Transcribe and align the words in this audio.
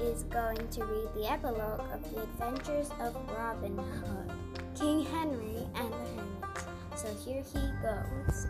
is 0.00 0.24
going 0.24 0.68
to 0.68 0.84
read 0.84 1.08
the 1.14 1.30
epilogue 1.30 1.80
of 1.92 2.14
the 2.14 2.22
adventures 2.22 2.90
of 3.00 3.16
Robin 3.36 3.76
Hood, 3.78 4.32
King 4.78 5.04
Henry, 5.04 5.66
and 5.74 5.92
the 5.92 5.96
Hermits. 5.96 6.64
So 6.96 7.08
here 7.24 7.42
he 7.42 7.60
goes. 7.82 8.46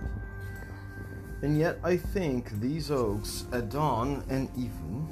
And 1.43 1.59
yet 1.59 1.79
I 1.85 1.97
think 1.97 2.51
these 2.61 2.91
oaks 2.91 3.47
at 3.53 3.69
dawn 3.69 4.25
and 4.29 4.49
even 4.57 5.09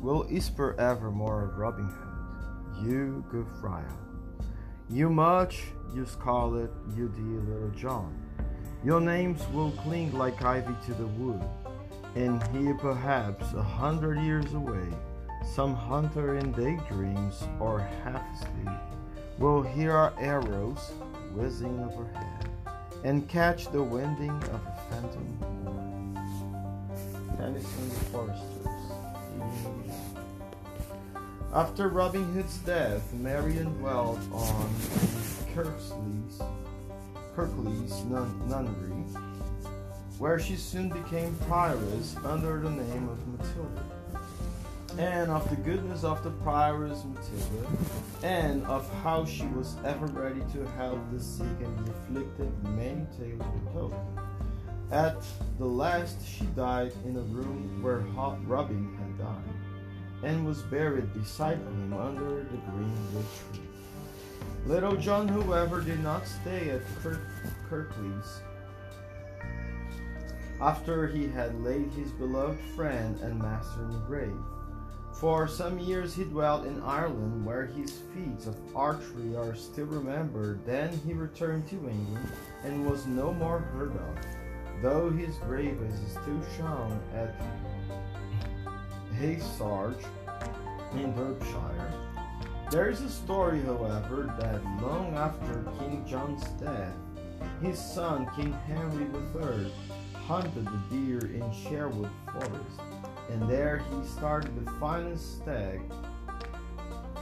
will 0.00 0.24
whisper 0.24 0.74
evermore 0.78 1.44
of 1.44 1.56
Robin 1.56 1.86
Hood, 1.88 2.86
you 2.86 3.24
good 3.30 3.46
friar, 3.60 3.96
you 4.90 5.08
much, 5.08 5.64
you 5.94 6.04
scarlet, 6.06 6.70
you 6.96 7.08
dear 7.08 7.54
little 7.54 7.70
John. 7.70 8.18
Your 8.84 9.00
names 9.00 9.40
will 9.52 9.70
cling 9.70 10.12
like 10.12 10.44
ivy 10.44 10.74
to 10.86 10.94
the 10.94 11.06
wood, 11.06 11.42
and 12.16 12.42
here 12.48 12.74
perhaps 12.74 13.52
a 13.52 13.62
hundred 13.62 14.18
years 14.18 14.52
away, 14.54 14.88
some 15.44 15.74
hunter 15.74 16.38
in 16.38 16.52
daydreams 16.52 17.42
or 17.60 17.80
half 18.04 18.22
asleep 18.34 18.78
will 19.38 19.62
hear 19.62 19.92
our 19.92 20.12
arrows 20.18 20.92
whizzing 21.34 21.78
overhead 21.80 22.48
and 23.04 23.28
catch 23.28 23.70
the 23.72 23.82
winding 23.82 24.30
of 24.30 24.60
a 24.66 24.78
phantom 24.90 25.36
horn. 25.64 27.36
Tennyson 27.36 27.88
the 27.88 27.94
Foresters. 28.06 28.66
After 31.54 31.88
Robin 31.88 32.24
Hood's 32.32 32.58
death, 32.58 33.12
Marian 33.14 33.76
dwelt 33.78 34.20
on 34.32 34.74
Kirklees, 35.54 36.42
Kirklees 37.36 38.08
nun- 38.08 38.48
nunnery, 38.48 39.04
where 40.18 40.38
she 40.38 40.56
soon 40.56 40.88
became 40.88 41.34
prioress 41.48 42.16
under 42.24 42.60
the 42.60 42.70
name 42.70 43.08
of 43.08 43.26
Matilda. 43.26 43.84
And 44.98 45.30
of 45.30 45.48
the 45.48 45.56
goodness 45.56 46.04
of 46.04 46.22
the 46.22 46.30
prioress 46.30 47.04
Matilda, 47.04 47.68
and 48.22 48.64
of 48.66 48.88
how 49.02 49.24
she 49.24 49.46
was 49.46 49.76
ever 49.84 50.06
ready 50.06 50.42
to 50.52 50.66
help 50.76 50.98
the 51.10 51.20
sick 51.20 51.46
and 51.60 51.78
the 51.78 51.90
afflicted, 51.90 52.64
many 52.64 53.06
tales 53.18 53.40
were 53.40 53.72
told. 53.72 53.94
At 54.90 55.16
the 55.58 55.64
last, 55.64 56.18
she 56.26 56.44
died 56.54 56.92
in 57.06 57.16
a 57.16 57.22
room 57.22 57.82
where 57.82 58.00
Hot 58.00 58.38
Robin 58.46 58.94
had 58.98 59.18
died 59.18 59.54
and 60.22 60.46
was 60.46 60.60
buried 60.62 61.12
beside 61.14 61.56
him 61.56 61.94
under 61.94 62.44
the 62.44 62.58
greenwood 62.70 63.24
tree. 63.52 63.62
Little 64.66 64.96
John, 64.96 65.26
however, 65.26 65.80
did 65.80 66.00
not 66.00 66.26
stay 66.26 66.70
at 66.70 66.82
Kirk- 67.02 67.26
Kirklees. 67.68 68.40
After 70.60 71.08
he 71.08 71.26
had 71.26 71.60
laid 71.64 71.90
his 71.92 72.12
beloved 72.12 72.60
friend 72.76 73.18
and 73.20 73.40
master 73.40 73.82
in 73.82 73.90
the 73.90 73.98
grave, 74.00 74.36
for 75.12 75.46
some 75.46 75.78
years 75.78 76.14
he 76.14 76.24
dwelt 76.24 76.66
in 76.66 76.82
Ireland, 76.82 77.44
where 77.44 77.66
his 77.66 78.00
feats 78.14 78.46
of 78.46 78.56
archery 78.74 79.36
are 79.36 79.54
still 79.54 79.86
remembered. 79.86 80.64
Then 80.66 80.98
he 81.06 81.12
returned 81.12 81.68
to 81.68 81.76
England 81.76 82.28
and 82.64 82.86
was 82.88 83.06
no 83.06 83.32
more 83.32 83.60
heard 83.60 83.92
of, 83.92 84.82
though 84.82 85.10
his 85.10 85.36
grave 85.36 85.80
is 85.82 86.12
still 86.12 86.42
shown 86.56 87.00
at 87.14 87.36
Hathersage 89.18 90.04
in 90.94 91.14
Derbyshire. 91.14 91.92
There 92.70 92.88
is 92.88 93.02
a 93.02 93.10
story, 93.10 93.60
however, 93.60 94.34
that 94.40 94.64
long 94.82 95.14
after 95.14 95.62
King 95.78 96.04
John's 96.08 96.44
death, 96.60 96.94
his 97.60 97.78
son 97.78 98.26
King 98.34 98.52
Henry 98.66 99.04
III 99.04 99.70
hunted 100.26 100.64
the 100.64 100.82
deer 100.90 101.18
in 101.18 101.52
Sherwood 101.52 102.10
Forest, 102.32 102.80
and 103.32 103.48
there 103.48 103.82
he 103.90 104.06
started 104.06 104.54
the 104.54 104.70
finest 104.72 105.38
stag 105.38 105.80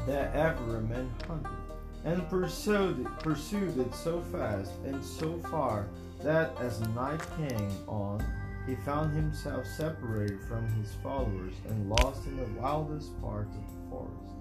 that 0.06 0.34
ever 0.34 0.78
a 0.78 0.80
man 0.80 1.08
hunted, 1.26 1.52
and 2.04 2.28
pursued 2.28 3.00
it, 3.00 3.18
pursued 3.20 3.78
it 3.78 3.94
so 3.94 4.20
fast 4.32 4.72
and 4.84 5.04
so 5.04 5.38
far 5.50 5.86
that 6.22 6.56
as 6.60 6.80
night 6.88 7.22
came 7.36 7.70
on, 7.86 8.24
he 8.66 8.74
found 8.76 9.14
himself 9.14 9.64
separated 9.66 10.42
from 10.42 10.66
his 10.74 10.94
followers 11.02 11.54
and 11.68 11.88
lost 11.88 12.26
in 12.26 12.36
the 12.36 12.60
wildest 12.60 13.18
parts 13.20 13.54
of 13.56 13.62
the 13.66 13.90
forest. 13.90 14.32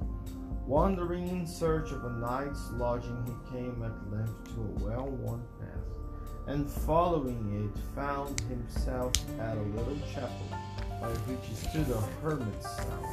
Wandering 0.65 1.27
in 1.27 1.45
search 1.45 1.91
of 1.91 2.03
a 2.03 2.09
night's 2.13 2.69
lodging, 2.71 3.23
he 3.25 3.57
came 3.57 3.83
at 3.83 4.11
length 4.11 4.43
to 4.53 4.61
a 4.61 4.85
well-worn 4.85 5.43
path, 5.59 6.47
and 6.47 6.69
following 6.69 7.71
it, 7.75 7.95
found 7.95 8.39
himself 8.41 9.13
at 9.39 9.57
a 9.57 9.61
little 9.61 9.97
chapel, 10.13 10.57
by 10.99 11.07
which 11.07 11.57
stood 11.57 11.89
a 11.89 12.01
hermit's 12.21 12.75
cell. 12.75 13.05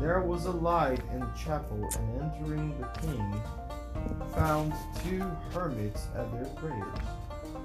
There 0.00 0.20
was 0.20 0.44
a 0.46 0.50
light 0.50 1.00
in 1.12 1.20
the 1.20 1.32
chapel, 1.38 1.88
and 1.98 2.22
entering 2.22 2.78
the 2.78 2.86
king 3.00 3.42
found 4.34 4.72
two 5.02 5.24
hermits 5.52 6.08
at 6.14 6.30
their 6.32 6.50
prayers. 6.56 6.98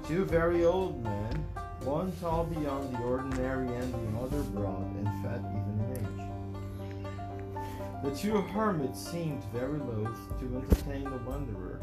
Two 0.08 0.24
very 0.24 0.64
old 0.64 1.02
men, 1.04 1.44
one 1.84 2.12
tall 2.20 2.44
beyond 2.44 2.94
the 2.94 3.02
ordinary 3.02 3.68
and 3.68 3.92
the 3.92 4.20
other 4.20 4.42
broad 4.44 4.94
and 4.96 5.06
fat 5.22 5.40
even 5.40 5.78
in 5.84 5.92
age. 5.98 6.22
The 8.02 8.16
two 8.16 8.40
hermits 8.40 8.98
seemed 9.10 9.44
very 9.52 9.78
loath 9.78 10.18
to 10.40 10.56
entertain 10.56 11.04
the 11.04 11.18
wanderer, 11.30 11.80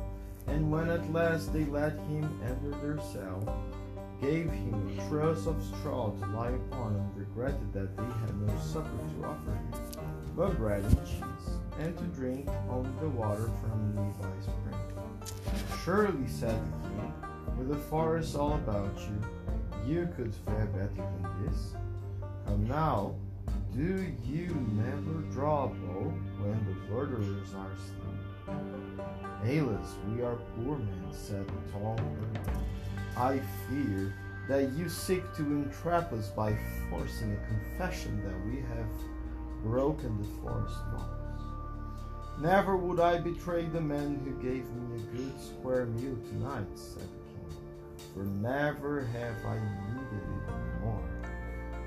and 0.47 0.71
when 0.71 0.89
at 0.89 1.13
last 1.13 1.53
they 1.53 1.65
let 1.65 1.93
him 1.93 2.39
enter 2.43 2.71
their 2.81 2.97
cell, 3.13 3.63
gave 4.21 4.49
him 4.51 4.97
a 4.99 5.09
truss 5.09 5.45
of 5.47 5.61
straw 5.63 6.11
to 6.11 6.25
lie 6.27 6.49
upon, 6.49 6.95
and 6.95 7.17
regretted 7.17 7.73
that 7.73 7.95
they 7.95 8.03
had 8.03 8.41
no 8.41 8.59
supper 8.59 8.89
to 8.89 9.25
offer 9.25 9.51
him, 9.51 9.71
but 10.35 10.57
bread 10.57 10.83
and 10.83 11.05
cheese, 11.05 11.57
and 11.79 11.97
to 11.97 12.03
drink 12.05 12.47
only 12.69 12.89
the 12.99 13.09
water 13.09 13.49
from 13.61 13.95
nearby 13.95 14.35
spring. 14.41 14.75
Surely, 15.83 16.27
said 16.27 16.59
the 16.83 16.89
king, 16.89 17.13
with 17.57 17.69
the 17.69 17.77
forest 17.89 18.35
all 18.35 18.53
about 18.55 18.97
you, 18.99 19.93
you 19.93 20.07
could 20.15 20.33
fare 20.45 20.67
better 20.67 20.89
than 20.95 21.45
this. 21.45 21.73
Come 22.45 22.67
now, 22.67 23.15
do 23.73 24.05
you 24.25 24.55
never 24.73 25.21
draw 25.31 25.67
murderers 26.89 27.53
are 27.55 27.71
slain? 27.75 28.99
Alas, 29.45 29.95
we 30.09 30.21
are 30.21 30.37
poor 30.55 30.77
men, 30.77 31.07
said 31.11 31.45
the 31.47 31.71
tall 31.71 31.97
hermit. 31.97 32.47
I 33.17 33.41
fear 33.67 34.13
that 34.47 34.71
you 34.73 34.89
seek 34.89 35.23
to 35.35 35.43
entrap 35.43 36.11
us 36.13 36.29
by 36.29 36.57
forcing 36.89 37.31
a 37.33 37.47
confession 37.47 38.21
that 38.23 38.45
we 38.45 38.61
have 38.61 39.63
broken 39.63 40.17
the 40.17 40.27
forest 40.41 40.75
laws. 40.93 41.19
Never 42.41 42.77
would 42.77 42.99
I 42.99 43.17
betray 43.19 43.65
the 43.65 43.81
man 43.81 44.21
who 44.23 44.31
gave 44.41 44.65
me 44.71 44.95
a 44.95 45.15
good 45.15 45.41
square 45.41 45.85
meal 45.85 46.17
tonight, 46.29 46.67
said 46.73 47.03
the 47.03 47.33
king, 47.33 48.13
for 48.13 48.23
never 48.23 49.05
have 49.05 49.35
I 49.45 49.55
needed 49.93 50.23
it 50.23 50.81
more. 50.81 51.03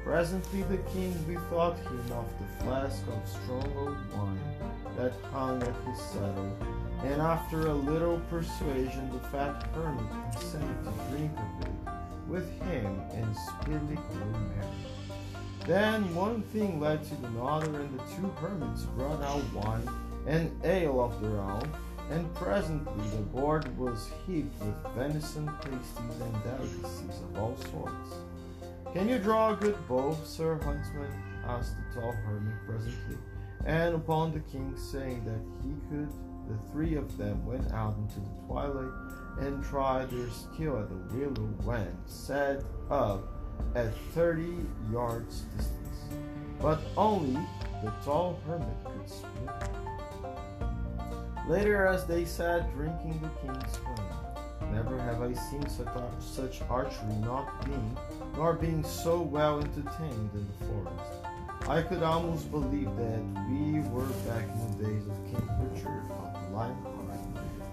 Presently 0.04 0.62
the 0.64 0.78
king 0.92 1.12
bethought 1.26 1.78
him 1.78 2.12
of 2.12 2.26
the 2.38 2.64
flask 2.64 3.02
of 3.08 3.28
strong 3.28 3.72
old 3.76 3.96
wine 4.14 4.38
that 4.96 5.12
hung 5.32 5.62
at 5.62 5.74
his 5.86 5.98
saddle, 5.98 6.56
and 7.04 7.20
after 7.20 7.66
a 7.66 7.74
little 7.74 8.20
persuasion 8.30 9.10
the 9.12 9.18
fat 9.28 9.66
hermit 9.74 10.04
consented 10.32 10.84
to 10.84 10.92
drink 11.10 11.32
of 11.36 11.66
it 11.66 11.92
with 12.28 12.62
him 12.62 13.00
and 13.12 13.36
speedily 13.36 13.96
grew 13.96 14.32
merry. 14.32 14.92
Then 15.66 16.14
one 16.14 16.42
thing 16.42 16.80
led 16.80 17.04
to 17.04 17.14
another, 17.26 17.80
and 17.80 17.98
the 17.98 18.02
two 18.16 18.28
hermits 18.40 18.82
brought 18.96 19.22
out 19.22 19.42
wine 19.52 19.88
and 20.26 20.50
ale 20.64 21.00
of 21.00 21.20
their 21.20 21.40
own, 21.40 21.70
and 22.10 22.34
presently 22.34 23.08
the 23.10 23.22
board 23.22 23.76
was 23.78 24.10
heaped 24.26 24.60
with 24.60 24.94
venison 24.94 25.46
pasties 25.46 26.20
and 26.20 26.44
delicacies 26.44 27.20
of 27.22 27.38
all 27.38 27.56
sorts. 27.70 28.16
Can 28.92 29.08
you 29.08 29.18
draw 29.18 29.52
a 29.52 29.56
good 29.56 29.76
bow, 29.88 30.16
Sir 30.24 30.58
Huntsman? 30.62 31.10
asked 31.46 31.74
the 31.76 32.00
tall 32.00 32.12
hermit 32.12 32.54
presently. 32.66 33.16
And 33.64 33.94
upon 33.94 34.32
the 34.32 34.40
king 34.40 34.74
saying 34.76 35.24
that 35.24 35.40
he 35.62 35.74
could, 35.88 36.10
the 36.48 36.58
three 36.72 36.96
of 36.96 37.16
them 37.16 37.46
went 37.46 37.72
out 37.72 37.96
into 37.96 38.20
the 38.20 38.46
twilight 38.46 38.92
and 39.38 39.64
tried 39.64 40.10
their 40.10 40.28
skill 40.30 40.78
at 40.78 40.88
the 40.88 41.16
willow 41.16 41.48
when 41.64 41.96
set 42.06 42.64
up 42.90 43.22
at 43.74 43.94
thirty 44.14 44.56
yards 44.90 45.42
distance. 45.56 45.78
But 46.60 46.80
only 46.96 47.40
the 47.82 47.92
tall 48.04 48.40
hermit 48.46 48.68
could 48.84 49.08
speak. 49.08 49.50
Later, 51.48 51.86
as 51.86 52.04
they 52.06 52.24
sat 52.24 52.72
drinking 52.74 53.20
the 53.20 53.28
king's 53.40 53.78
wine, 53.84 54.72
never 54.72 54.98
have 55.00 55.22
I 55.22 55.32
seen 55.32 55.68
such, 55.68 55.88
such 56.20 56.62
archery 56.68 57.14
not 57.20 57.64
being, 57.64 57.96
nor 58.36 58.54
being 58.54 58.84
so 58.84 59.20
well 59.20 59.58
entertained 59.58 60.30
in 60.34 60.46
the 60.46 60.66
forest. 60.66 61.12
I 61.68 61.80
could 61.80 62.02
almost 62.02 62.50
believe 62.50 62.90
that 62.96 63.22
we 63.48 63.80
were 63.90 64.06
back 64.26 64.44
in 64.52 64.78
the 64.78 64.84
days 64.84 65.06
of 65.06 65.14
King 65.24 65.48
Richard 65.60 66.02
of 66.10 66.34
the 66.34 66.56
Lionheart, 66.56 67.18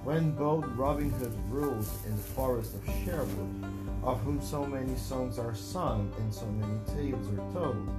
when 0.04 0.32
both 0.32 0.64
Robin 0.76 1.10
Hood 1.10 1.34
ruled 1.50 1.88
in 2.06 2.16
the 2.16 2.22
forest 2.22 2.76
of 2.76 2.86
Sherwood, 3.04 3.66
of 4.04 4.22
whom 4.22 4.40
so 4.42 4.64
many 4.66 4.96
songs 4.96 5.40
are 5.40 5.56
sung 5.56 6.14
and 6.20 6.34
so 6.34 6.46
many 6.46 6.80
tales 6.96 7.28
are 7.34 7.52
told. 7.52 7.90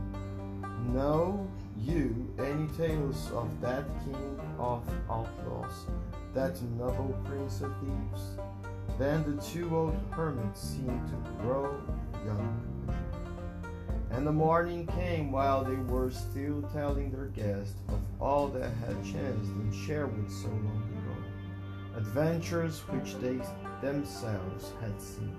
No, 0.94 1.46
you 1.76 2.32
any 2.38 2.68
tales 2.76 3.30
of 3.32 3.60
that 3.60 3.84
king 4.04 4.40
of 4.58 4.82
outlaws, 5.10 5.86
that 6.34 6.62
noble 6.78 7.18
prince 7.24 7.60
of 7.62 7.74
thieves? 7.80 8.38
Then 8.96 9.24
the 9.24 9.42
two 9.42 9.74
old 9.76 9.98
hermits 10.10 10.60
seemed 10.60 11.08
to 11.08 11.30
grow 11.42 11.80
young. 12.24 12.49
And 14.20 14.26
the 14.26 14.32
morning 14.32 14.86
came 14.86 15.32
while 15.32 15.64
they 15.64 15.76
were 15.76 16.10
still 16.10 16.60
telling 16.74 17.10
their 17.10 17.28
guest 17.28 17.72
of 17.88 17.98
all 18.20 18.48
that 18.48 18.70
had 18.86 19.02
chanced 19.02 19.50
in 19.50 19.72
Sherwood 19.72 20.30
so 20.30 20.48
long 20.48 20.84
ago, 20.92 21.96
adventures 21.96 22.80
which 22.90 23.14
they 23.14 23.40
themselves 23.80 24.74
had 24.82 25.00
seen, 25.00 25.34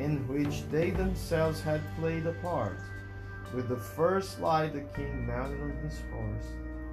in 0.00 0.26
which 0.26 0.68
they 0.72 0.90
themselves 0.90 1.60
had 1.60 1.80
played 2.00 2.26
a 2.26 2.32
part. 2.42 2.80
With 3.54 3.68
the 3.68 3.76
first 3.76 4.40
light 4.40 4.72
the 4.72 4.80
king 4.80 5.24
mounted 5.24 5.60
on 5.60 5.76
his 5.84 6.00
horse, 6.12 6.46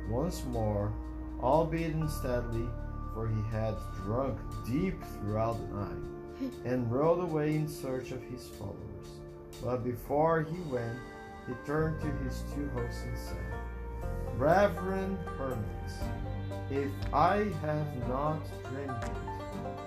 once 0.08 0.46
more, 0.46 0.94
albeit 1.42 1.96
unsteadily, 1.96 2.70
for 3.16 3.28
he 3.28 3.42
had 3.50 3.74
drunk 4.04 4.38
deep 4.68 5.04
throughout 5.18 5.58
the 5.58 5.78
night, 5.78 6.54
and 6.66 6.92
rode 6.92 7.24
away 7.24 7.56
in 7.56 7.68
search 7.68 8.12
of 8.12 8.22
his 8.22 8.50
followers. 8.50 8.78
But 9.64 9.84
before 9.84 10.44
he 10.44 10.60
went, 10.72 11.00
he 11.48 11.54
turned 11.66 12.00
to 12.02 12.08
his 12.24 12.44
two 12.54 12.70
hosts 12.74 13.04
and 13.04 13.18
said, 13.18 13.54
Reverend 14.38 15.18
hermits, 15.38 15.94
if 16.70 16.90
I 17.14 17.46
have 17.62 18.08
not 18.08 18.40
dreamed 18.70 19.04
it, 19.04 19.24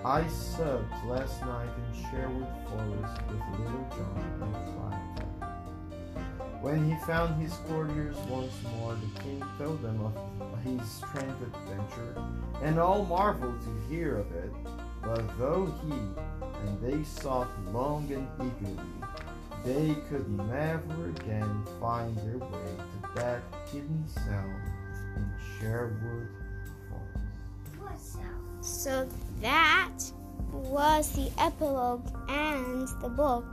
I 0.05 0.27
supped 0.27 0.93
last 1.05 1.41
night 1.41 1.69
in 1.77 2.09
Sherwood 2.09 2.47
Forest 2.69 3.21
with 3.27 3.59
Little 3.59 3.87
John 3.91 4.39
and 4.41 4.55
Friar 4.73 6.59
When 6.61 6.89
he 6.89 6.95
found 7.05 7.41
his 7.41 7.53
courtiers 7.67 8.15
once 8.29 8.53
more, 8.77 8.95
the 8.95 9.19
king 9.21 9.43
told 9.57 9.81
them 9.81 10.01
of 10.05 10.59
his 10.63 10.81
strange 10.89 11.41
adventure, 11.41 12.23
and 12.61 12.79
all 12.79 13.05
marveled 13.05 13.59
to 13.61 13.89
hear 13.89 14.17
of 14.17 14.31
it. 14.33 14.53
But 15.01 15.37
though 15.37 15.73
he 15.83 15.93
and 16.67 16.81
they 16.81 17.03
sought 17.03 17.49
long 17.73 18.11
and 18.11 18.27
eagerly, 18.39 18.79
they 19.63 19.95
could 20.09 20.29
never 20.29 21.09
again 21.09 21.63
find 21.79 22.15
their 22.17 22.37
way 22.37 22.75
to 22.77 23.15
that 23.15 23.41
hidden 23.71 24.05
cell 24.07 24.51
in 25.15 25.31
Sherwood 25.59 26.27
Forest. 27.79 28.17
So 28.61 29.07
that 29.41 29.97
was 30.51 31.11
the 31.11 31.31
epilogue 31.37 32.07
and 32.29 32.87
the 33.01 33.09
book 33.09 33.45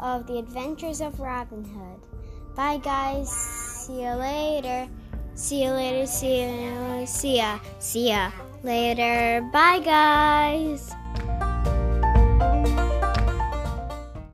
of 0.00 0.26
the 0.26 0.38
Adventures 0.38 1.00
of 1.00 1.18
Robin 1.20 1.64
Hood. 1.64 2.00
Bye, 2.54 2.78
guys. 2.78 3.30
See 3.30 4.02
you 4.02 4.10
later. 4.10 4.88
See 5.34 5.64
you 5.64 5.70
later. 5.70 6.06
See 6.06 6.42
you. 6.42 7.06
See 7.06 7.36
ya. 7.36 7.58
See 7.78 8.08
ya 8.08 8.30
later. 8.62 9.46
Bye, 9.52 9.80
guys. 9.80 10.92